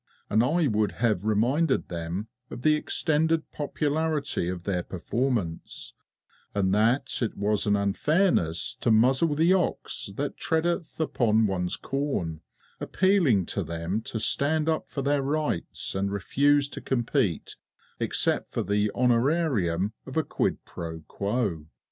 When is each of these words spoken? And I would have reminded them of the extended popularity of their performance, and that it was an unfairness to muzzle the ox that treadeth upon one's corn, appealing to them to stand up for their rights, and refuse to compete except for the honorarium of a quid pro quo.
And 0.31 0.43
I 0.43 0.65
would 0.65 0.93
have 0.93 1.25
reminded 1.25 1.87
them 1.89 2.27
of 2.49 2.63
the 2.63 2.73
extended 2.73 3.51
popularity 3.51 4.49
of 4.49 4.63
their 4.63 4.81
performance, 4.81 5.93
and 6.55 6.73
that 6.73 7.21
it 7.21 7.37
was 7.37 7.67
an 7.67 7.75
unfairness 7.75 8.75
to 8.81 8.89
muzzle 8.89 9.35
the 9.35 9.53
ox 9.53 10.09
that 10.15 10.37
treadeth 10.37 10.99
upon 10.99 11.45
one's 11.45 11.75
corn, 11.75 12.41
appealing 12.79 13.45
to 13.45 13.61
them 13.61 14.01
to 14.05 14.19
stand 14.19 14.67
up 14.67 14.89
for 14.89 15.03
their 15.03 15.21
rights, 15.21 15.93
and 15.93 16.11
refuse 16.11 16.67
to 16.69 16.81
compete 16.81 17.55
except 17.99 18.49
for 18.49 18.63
the 18.63 18.89
honorarium 18.95 19.93
of 20.07 20.17
a 20.17 20.23
quid 20.23 20.65
pro 20.65 21.01
quo. 21.01 21.67